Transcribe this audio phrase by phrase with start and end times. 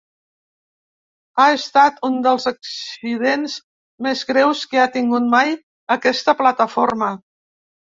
[1.43, 3.61] Ha estat un dels accidents
[4.09, 5.57] més greus que ha tingut mai
[6.01, 7.17] aquesta plataforma.